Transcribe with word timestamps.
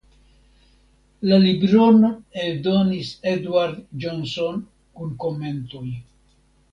La 1.31 1.37
libron 1.41 1.99
eldonis 2.45 3.11
Eduard 3.33 3.77
Johnson 4.07 4.65
kun 4.95 5.13
komentoj. 5.25 5.85